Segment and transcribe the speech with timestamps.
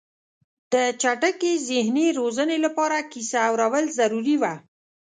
[0.73, 4.53] د چټکې ذهني روزنې لپاره کیسه اورول ضروري وه.